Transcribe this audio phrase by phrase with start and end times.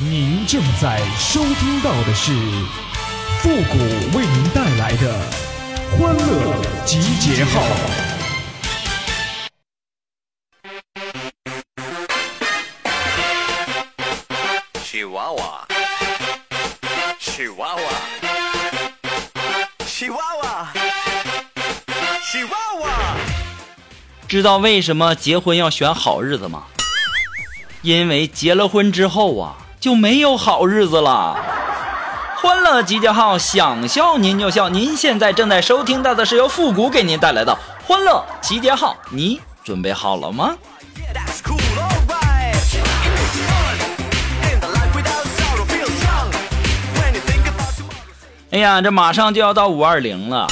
[0.00, 2.30] 您正在收听到的是
[3.40, 3.78] 复古
[4.16, 5.20] 为您带来的
[5.90, 7.60] 欢乐集结号。
[14.84, 15.66] 喜娃娃，
[17.18, 17.82] 喜娃娃，
[19.84, 20.72] 喜娃娃，
[22.22, 22.50] 喜娃
[22.82, 23.16] 娃。
[24.28, 26.66] 知道为什么结婚要选好日子吗？
[27.82, 31.36] 因为结了婚之后啊，就没有好日子了。
[32.36, 34.68] 欢乐集结号，想笑您就笑。
[34.68, 40.56] 您现在正在收听到的是由复古给您带来的欢乐集结号，你准备好了吗？
[48.50, 50.46] 哎呀，这马上就要到五二零了，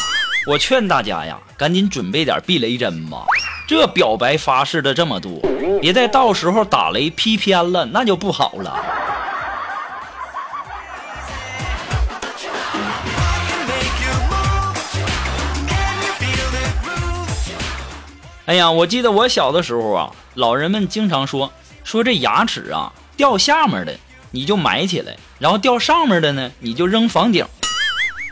[0.46, 3.24] 我劝大家呀，赶紧准备点避雷针吧。
[3.66, 5.40] 这表白发誓的这么多，
[5.80, 8.76] 别再到时候打雷劈偏了，那就不好了。
[18.46, 21.52] 哎呀，我记得我小的时候啊，老人们经常说
[21.82, 23.98] 说这牙齿啊掉下面的
[24.30, 27.44] 你就埋起来，然后掉上面的呢你就扔房顶。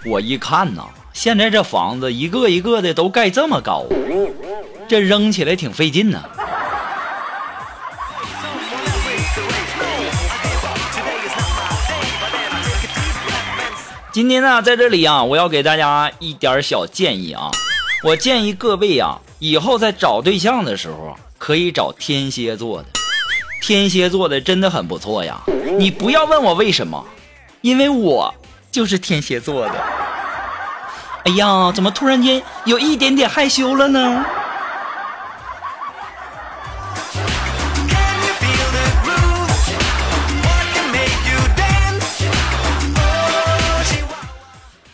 [0.06, 3.86] 我一看呐，现在这房子一个一个的都盖这么高，
[4.86, 6.22] 这扔起来挺费劲呐。
[14.12, 17.50] 今天呢，在这里啊，我要给大家一点小建议啊。
[18.04, 22.88] 我建议各位啊，以后在找对象的时候，可以找天蝎座的。
[23.60, 25.38] 天蝎座的真的很不错呀。
[25.78, 27.04] 你不要问我为什么，
[27.60, 28.34] 因为我
[28.72, 29.74] 就是天蝎座的。
[31.26, 34.24] 哎呀，怎么突然间有一点点害羞了呢？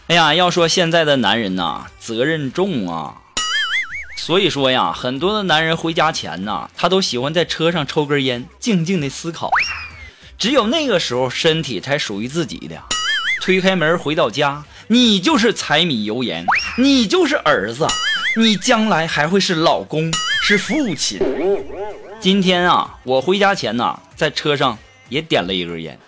[0.08, 3.14] 哎呀，要说现在的男人呐、责任重啊。
[4.22, 9.50] 所以说呀，很多的男人回家前呐，他都喜欢在车上抽根烟，静静的思考。
[10.36, 12.78] 只有那个时候，身体才属于自己的。
[13.40, 16.44] 推开门回到家，你就是柴米油盐，
[16.76, 17.86] 你就是儿子，
[18.36, 21.18] 你将来还会是老公，是父亲。
[22.20, 24.76] 今天啊，我回家前呐，在车上
[25.08, 25.98] 也点了一根烟，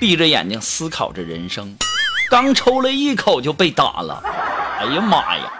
[0.00, 1.76] 闭着眼睛思考着人生。
[2.30, 4.22] 刚抽了一口就被打了，
[4.80, 5.52] 哎呀妈呀！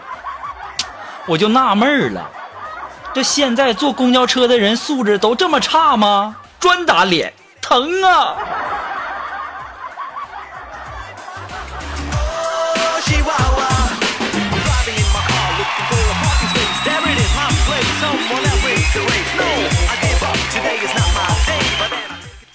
[1.27, 2.29] 我就纳闷儿了
[3.13, 6.37] 这现在坐公交车的人素质都这么差吗？
[6.59, 8.37] 专打脸疼啊！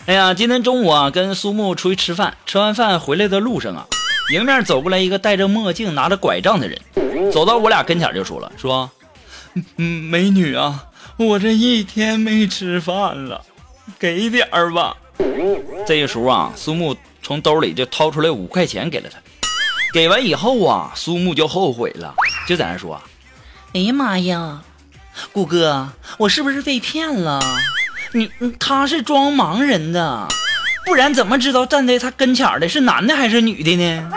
[0.08, 3.88] 哎呀今天中午啊跟苏木出去吃饭吃完饭回来的路上啊
[4.32, 8.90] 迎面走过来一个戴着墨镜、拿着拐杖的人，走到我俩跟前就说了，说
[9.78, 10.86] ：“嗯，美女啊，
[11.18, 13.44] 我这一天没吃饭了，
[14.00, 14.98] 给点儿吧。”
[15.86, 19.20] 这个时候啊，苏木从兜里就掏出来五块钱给了他。
[19.94, 22.16] 给完以后啊，苏木就后悔了，
[22.48, 23.00] 就在那说
[23.74, 24.62] ：“哎呀妈呀，
[25.32, 27.40] 谷哥，我是不是被骗了？
[28.12, 30.28] 你他是装盲人的，
[30.86, 34.12] 不然怎么知道站在他跟前的是男的还是女的呢？”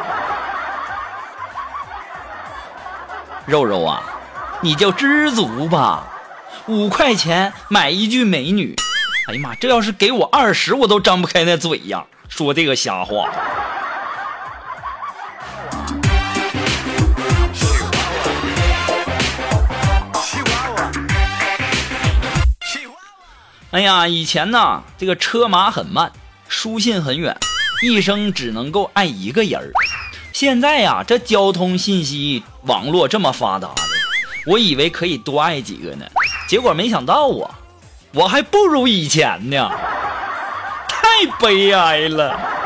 [3.46, 4.02] 肉肉啊，
[4.60, 6.06] 你就知足吧，
[6.66, 8.76] 五块钱买一具美女，
[9.26, 13.30] 哎呀妈，这要是给我二十，我都张不开那嘴呀，说这个瞎话。
[20.22, 20.90] Chihuahua.
[22.60, 22.98] Chihuahua.
[23.70, 26.12] 哎呀，以前呢，这个车马很慢，
[26.48, 27.36] 书信很远，
[27.82, 29.70] 一生只能够爱一个人儿。
[30.32, 33.82] 现在呀，这交通信息网络这么发达的，
[34.46, 36.06] 我以为可以多爱几个呢，
[36.48, 37.50] 结果没想到啊，
[38.14, 39.70] 我还不如以前呢，
[40.88, 42.57] 太悲哀了。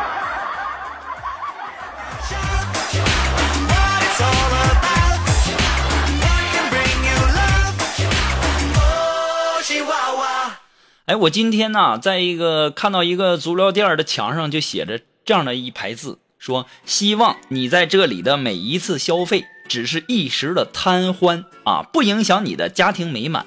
[11.07, 23.45] 哎，我今天呢，在一个看到一个足疗店的墙上就写着这样的一排字，说希望你在这里的每一次消费只是一时的贪欢啊，不影响你的家庭美满。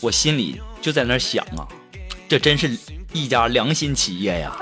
[0.00, 1.68] 我心里就在那想啊，
[2.28, 2.76] 这真是
[3.12, 4.52] 一家良心企业呀。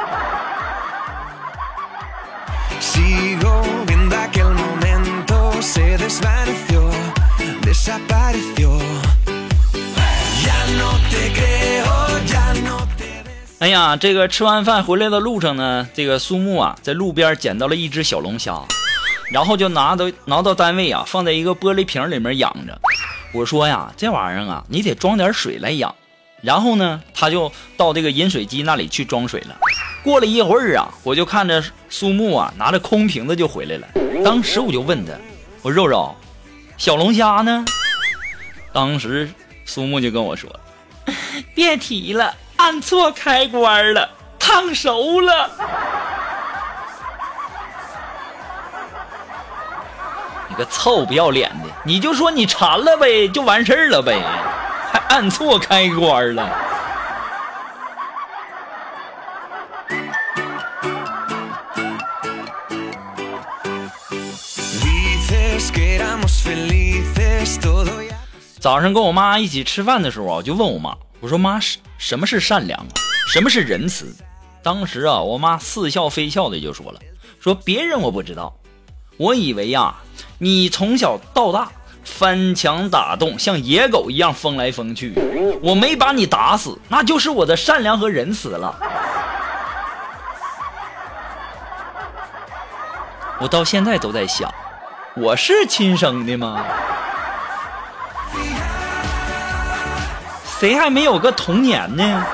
[13.58, 18.62] 哎呀，这个吃完饭回来的路上呢，这个苏木啊，在路边捡到了一只小龙虾，
[19.32, 22.78] 然后就拿到拿到单位啊，放在一个玻璃瓶里面养着。
[23.32, 25.92] 我说呀，这玩意儿啊，你得装点水来养。
[26.42, 29.56] 然后呢，他就到这个饮水机那里去装水了。
[30.04, 33.88] 过了一会儿啊，我就看着苏木啊，拿着空瓶子就回来了。
[34.22, 35.12] 当时我就问他，
[35.62, 36.14] 我肉肉，
[36.76, 37.64] 小龙虾呢？
[38.72, 39.28] 当时
[39.64, 40.48] 苏木就跟我说，
[41.54, 44.08] 别提了，按错开关了，
[44.38, 45.50] 烫熟了。
[50.48, 54.22] 你个臭不要脸的，你就说你馋了呗，就完事儿了呗，
[54.92, 56.48] 还按错开关了。
[68.66, 72.84] 早上跟我妈一起吃饭的时候啊，我就问我妈，我说妈，什什么是善良？
[73.32, 74.12] 什么是仁慈？
[74.60, 76.98] 当时啊，我妈似笑非笑的就说了，
[77.38, 78.52] 说别人我不知道，
[79.18, 79.94] 我以为呀、
[80.38, 81.70] 你从小到大
[82.02, 85.14] 翻墙打洞，像野狗一样疯来疯去，
[85.62, 88.74] 我没把你打死，那就是我的善良和仁慈了。
[93.38, 94.52] 我到现在都在想，
[95.14, 96.64] 我是亲生的吗？
[100.58, 102.24] 谁还没有个童年呢？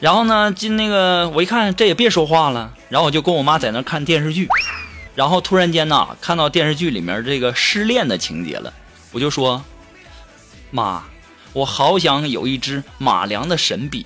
[0.00, 4.46] 然后呢，进那个我一看这也别说话了，然后我就跟我妈在那看电视剧，
[5.14, 8.70] 然后突然间呐，看到电视剧里面这个失恋的情节了，
[9.12, 9.64] 我就说，
[10.70, 11.04] 妈，
[11.54, 14.04] 我好想有一支马良的神笔，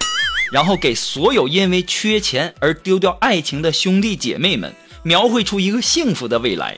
[0.51, 4.73] 然后给所有因为缺钱而丢掉爱情的兄弟姐妹们
[5.03, 6.77] 描绘出一个幸福的未来。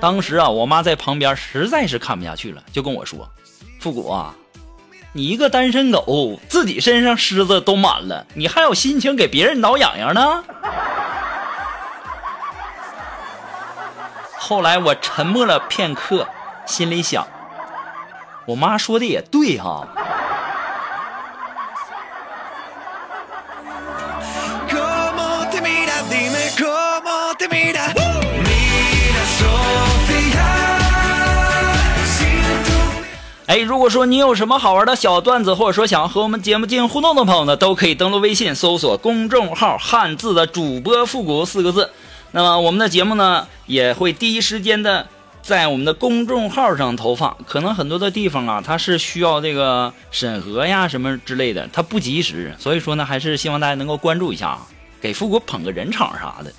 [0.00, 3.28] 当时啊，我妈在旁边实在是看不下去了，就跟我说
[3.80, 4.34] ：“复古啊，
[5.12, 10.44] 你一个单身狗，自己身上虱子都满了，你还有心情给别人挠痒痒呢？”
[14.36, 16.26] 后来我沉默了片刻，
[16.66, 17.24] 心里想：
[18.46, 19.86] 我妈说的也对哈、
[33.52, 41.90] 哎，如果说你有什么好玩的小段子，或者说想和我们节目进行互动的朋友呢，都可以登录微信搜索公众号“汉字的主播复古”四个字。
[42.30, 45.06] 那么我们的节目呢，也会第一时间的
[45.42, 47.36] 在我们的公众号上投放。
[47.46, 54.66] 可能很多的地方啊，它是需要这个审核呀什么之类的，它不及时，所以说呢，还是希望大家能够关注一下啊，
[54.98, 56.50] 给复古捧个人场啥的。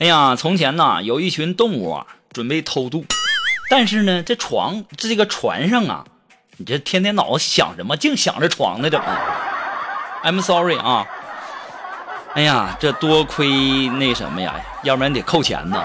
[0.00, 3.04] 哎呀，从前呐，有一群动物啊，准备偷渡，
[3.68, 6.02] 但是呢，这床这个船上啊，
[6.56, 8.88] 你这天天脑子想什么，净想着床呢？
[8.88, 9.04] 怎么
[10.24, 11.06] ？I'm sorry 啊。
[12.32, 13.46] 哎呀，这多亏
[13.88, 14.54] 那什么呀，
[14.84, 15.84] 要不然得扣钱呢。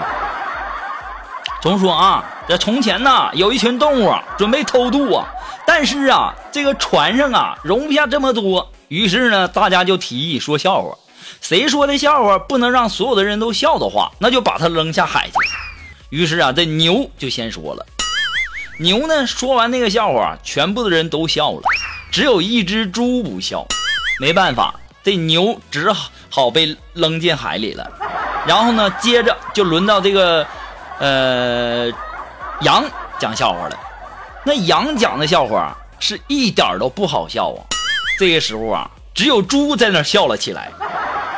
[1.60, 5.26] 重说啊，这从前呐，有一群动物啊，准备偷渡啊，
[5.66, 10.96] 但是啊，这个船上啊，容不下这么多，于是呢，大家就提议说笑话。
[11.40, 15.34] 谁说的笑话不能让所有的人都笑的话，那就把他扔下海去。
[16.10, 17.86] 于是啊，这牛就先说了。
[18.78, 21.62] 牛呢，说完那个笑话，全部的人都笑了，
[22.10, 23.66] 只有一只猪不笑。
[24.20, 25.92] 没办法，这牛只
[26.30, 27.90] 好被扔进海里了。
[28.46, 30.46] 然后呢，接着就轮到这个，
[30.98, 31.90] 呃，
[32.60, 32.84] 羊
[33.18, 33.78] 讲笑话了。
[34.44, 37.60] 那羊讲的笑话是一点都不好笑啊。
[38.18, 40.70] 这个时候啊，只有猪在那笑了起来。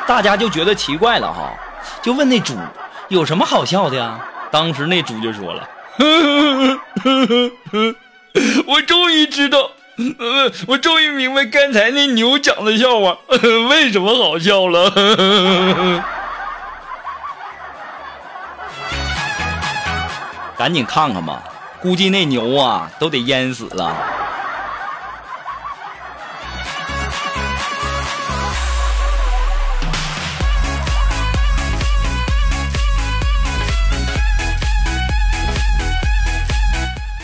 [0.08, 1.52] 大家就觉得奇怪了哈，
[2.02, 2.56] 就问那猪
[3.08, 4.18] 有什么好笑的呀？
[4.50, 5.68] 当时那猪就说了
[8.66, 9.58] ：“我终于知道，
[10.18, 13.18] 呃，我终于明白刚才那牛讲的笑话
[13.68, 14.90] 为什么好笑了。
[20.56, 21.42] ”赶紧看看吧，
[21.82, 23.94] 估计那牛啊都得淹死了。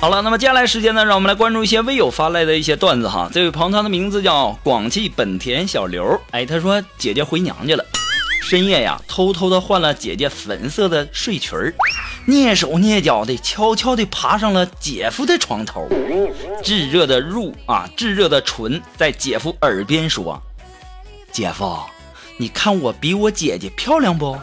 [0.04, 3.26] 好了，那么接下来时间呢，让我们来关注一些微友发来的一些段子哈。
[3.32, 7.82] 这位朋友他的名字叫广汽本田小刘，哎，他说姐姐回娘家了，
[8.42, 11.72] 深夜呀，偷偷的换了姐姐粉色的睡裙儿，
[12.26, 15.88] 蹑手蹑脚的，悄悄的爬上了姐夫的床头，
[16.62, 20.38] 炙热的入啊，炙热的唇在姐夫耳边说
[21.32, 21.78] ：“姐夫，
[22.36, 24.38] 你看我比我姐姐漂亮不？”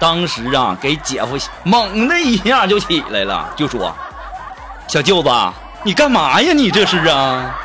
[0.00, 3.94] 当时啊，给姐夫猛的一下就起来了，就说
[4.88, 5.30] ：“小舅子，
[5.84, 6.52] 你干嘛呀？
[6.52, 7.58] 你这是啊？”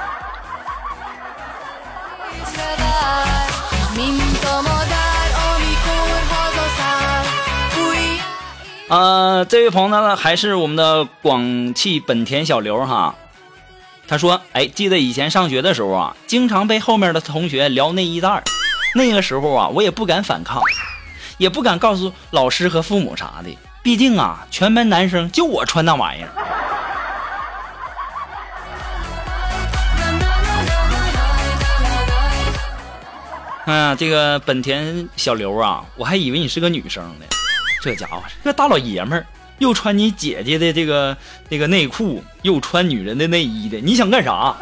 [8.89, 13.15] 呃，这位朋友呢，还是我们的广汽本田小刘哈。
[14.07, 18.41] 他说：“哎，记得以前上学的时候啊，经常被后面的同学撩内衣带儿。
[18.95, 20.61] 那个时候啊，我也不敢反抗，
[21.37, 23.57] 也不敢告诉老师和父母啥的。
[23.83, 26.29] 毕竟啊，全班男生就我穿那玩意儿。”
[33.69, 37.25] 嗯，这个本田小刘啊，我还以为你是个女生呢。
[37.81, 39.25] 这家伙，这大老爷们儿，
[39.57, 41.15] 又穿你姐姐的这个
[41.49, 44.55] 那个内裤，又穿女人的内衣的，你想干啥？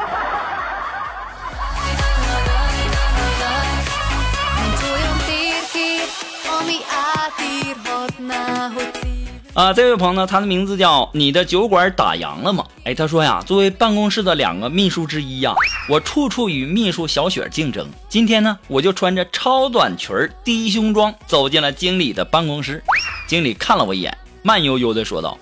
[9.55, 12.65] 啊，这位朋友呢，他的名字叫你的酒馆打烊了吗？
[12.83, 15.55] 哎，他说呀，作为办公室的两个秘书之一呀，
[15.87, 17.89] 我处处与秘书小雪竞争。
[18.09, 22.83] 今天呢，我就穿着超短裙儿低胸装走进了经理的办公室。
[23.27, 25.37] 经理看了我一眼，慢悠悠的说道：“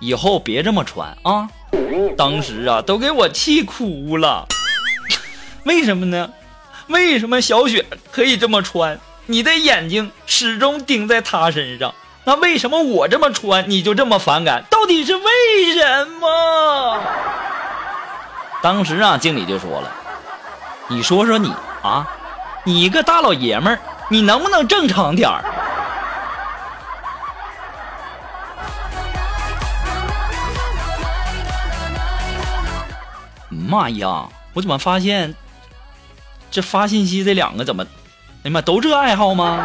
[0.00, 1.50] 以后别这么穿啊！”
[2.16, 4.48] 当时啊，都给我气哭了。
[5.64, 6.30] 为什么呢？
[6.86, 8.98] 为什么小雪可以这么穿？
[9.26, 11.94] 你的眼睛始终盯在她身上。
[12.24, 14.64] 那为什么我这么穿你就这么反感？
[14.70, 17.00] 到底是为什么？
[18.62, 19.90] 当时啊，经理就说了
[20.88, 21.50] ：“你说说你
[21.82, 22.06] 啊，
[22.64, 23.78] 你一个大老爷们儿，
[24.10, 25.42] 你能不能正常点儿？”
[33.48, 34.28] 妈呀！
[34.52, 35.32] 我怎么发现
[36.50, 37.86] 这发信息这两个怎么，哎
[38.44, 39.64] 呀妈，都这爱好吗？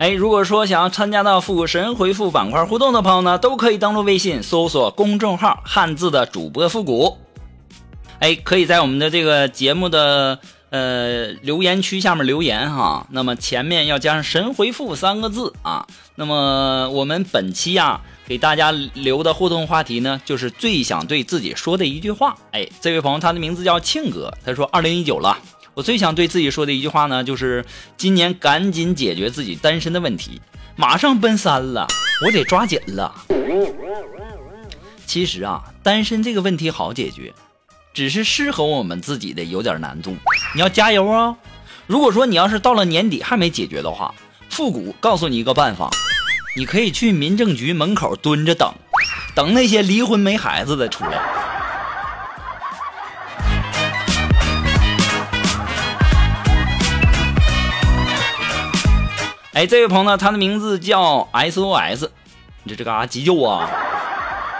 [0.00, 7.18] 哎，如果说想要参加到复古神回复板块互动的朋友呢，都可以登录微信搜索公众号“汉字的主播复古”。
[8.18, 10.38] 哎，可以在我们的这个节目的
[10.70, 15.86] 呃留言区下面留言哈，那么前面要加上“神回复”三个字啊。
[16.14, 22.34] 那么我们本期呀给大家留的互动话题呢，就是最想对自己说的一句话。
[22.52, 25.36] 哎，这位朋友他的名字叫庆哥，他说二零一九了。
[25.74, 27.64] 我最想对自己说的一句话呢，就是
[27.96, 30.40] 今年赶紧解决自己单身的问题，
[30.76, 31.86] 马上奔三了，
[32.26, 33.14] 我得抓紧了。
[35.06, 37.32] 其实啊，单身这个问题好解决，
[37.94, 40.16] 只是适合我们自己的有点难度，
[40.54, 41.36] 你要加油啊！
[41.86, 44.14] 如果说你要是到了年底还没解决的话，
[44.48, 45.90] 复古告诉你一个办法，
[46.56, 48.72] 你可以去民政局门口蹲着等，
[49.34, 51.59] 等那些离婚没孩子的出来。
[59.52, 62.08] 哎，这位朋友呢，他的名字叫 SOS，
[62.62, 63.68] 你这这干啥急救啊？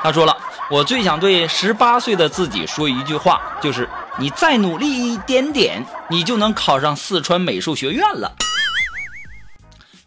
[0.03, 0.37] 他说了，
[0.69, 8.35] 我最想对十八岁的自己说一句话，就是你再努力一点点，你就能考上四川美术学院了。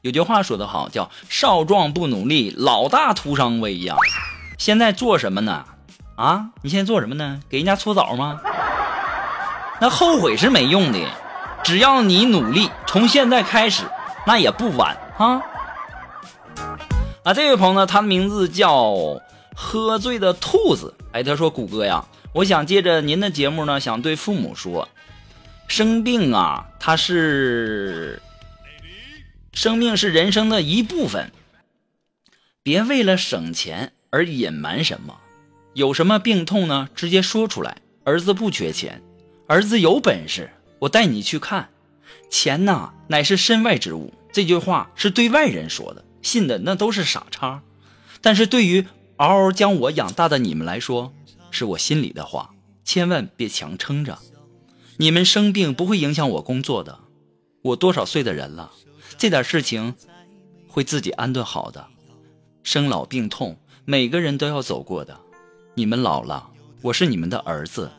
[0.01, 3.95] 有句话说得好，叫少壮不努力，老大徒伤悲呀。
[4.57, 5.63] 现在做什么呢？
[6.17, 7.39] 啊，你现在做什么呢？
[7.49, 8.41] 给人家搓澡吗？
[9.79, 10.99] 那后悔是没用的，
[11.63, 13.83] 只要你努力，从现在开始。
[14.25, 15.41] 那也不晚啊！
[17.23, 19.21] 啊，这位朋友呢，他的名字叫
[19.55, 20.93] 喝醉的兔子。
[21.11, 24.87] 哎，他说：“谷歌呀，我想借着您的节目呢，想对父母说，
[25.67, 28.21] 生病啊，它是
[29.51, 31.31] 生命是人生的一部分，
[32.63, 35.17] 别为了省钱而隐瞒什么。
[35.73, 37.77] 有什么病痛呢，直接说出来。
[38.05, 39.01] 儿子不缺钱，
[39.47, 40.49] 儿子有本事，
[40.79, 41.69] 我带你去看。”
[42.33, 44.11] 钱呐，乃是身外之物。
[44.31, 47.61] 这句话是对外人说的，信的那都是傻叉。
[48.21, 48.87] 但是对于
[49.17, 51.13] 嗷嗷将我养大的你们来说，
[51.51, 52.49] 是我心里的话，
[52.83, 54.17] 千万别强撑着。
[54.97, 57.01] 你们生病不会影响我工作的，
[57.61, 58.71] 我多少岁的人了，
[59.15, 59.93] 这点事情
[60.67, 61.85] 会自己安顿好的。
[62.63, 65.19] 生老病痛，每个人都要走过的。
[65.75, 66.49] 你们老了，
[66.81, 67.91] 我是你们的儿子，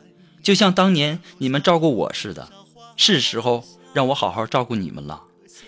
[0.43, 2.49] 就像当年你们照顾我似的，
[2.97, 3.63] 是时候
[3.95, 5.23] 让我好好照顾你们了。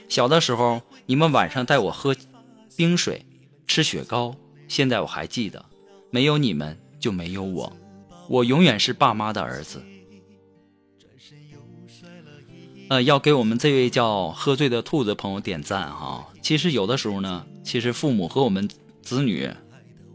[0.09, 2.13] 小的时候，你们晚上带我喝
[2.75, 3.25] 冰水，
[3.65, 4.35] 吃雪糕，
[4.67, 5.63] 现在我还记得。
[6.11, 7.71] 没有你们，就没有我，
[8.27, 9.81] 我永远是爸妈的儿子。
[12.89, 16.27] 呃，要给我们这位叫喝醉的兔子朋友点赞哈。
[16.41, 18.69] 其实有的时候呢，其实父母和我们
[19.01, 19.49] 子女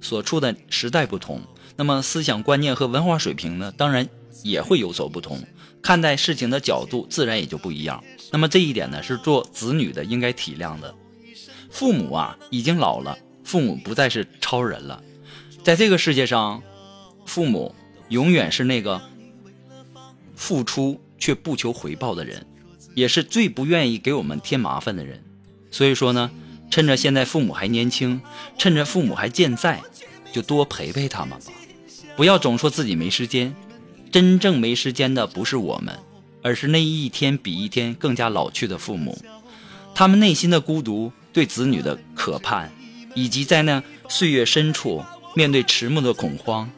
[0.02, 1.40] 所处的时代不同，
[1.76, 4.06] 那么思想观念和文化水平呢，当然
[4.42, 5.38] 也会有所不同，
[5.82, 8.02] 看待事情的角度自然也就不一样。
[8.30, 10.94] 那么这一点呢，是做子女的应该体谅的。
[11.70, 15.02] 父母啊，已经老了，父母不再是超人了，
[15.64, 16.62] 在这个世界上，
[17.26, 17.74] 父母
[18.08, 19.02] 永远是那个
[20.36, 22.46] 付出却不求回报的人。
[22.94, 25.24] 也是最不愿意给我们添麻烦的人，
[25.70, 26.30] 所以说呢，
[26.70, 28.20] 趁着现在父母还年轻，
[28.58, 29.80] 趁着父母还健在，
[30.30, 31.52] 就多陪陪他们吧，
[32.16, 33.56] 不要总说自己没时间。
[34.12, 35.98] 真正没时间的不是我们，
[36.42, 39.18] 而是那一天比一天更加老去的父母，
[39.94, 42.70] 他们内心的孤独，对子女的渴盼，
[43.14, 45.02] 以及在那岁月深处
[45.34, 46.70] 面对迟暮的恐慌，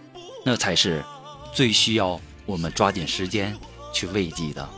[0.44, 1.02] 那才是
[1.52, 3.52] 最需要我们抓紧时间
[3.92, 4.68] 去慰藉的。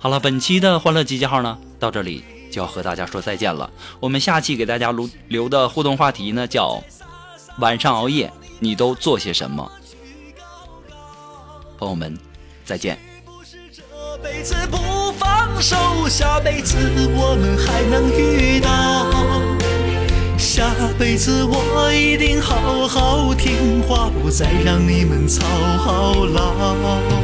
[0.00, 3.70] 好了，本期的欢乐集结号呢，到这里就要和大家说再见了。
[4.00, 6.82] 我们下期给大家留留的互动话题呢，叫
[7.60, 9.70] 晚上熬夜你都做些什么？
[11.82, 12.16] 朋友们，
[12.64, 12.96] 再见。
[13.72, 13.82] 这
[14.22, 16.76] 辈子不放手，下辈子
[17.16, 18.68] 我们还能遇到。
[20.38, 25.42] 下辈子我一定好好听话，不再让你们操
[26.26, 27.21] 劳。